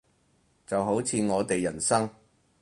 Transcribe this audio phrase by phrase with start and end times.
[0.65, 2.09] 就好似我哋人生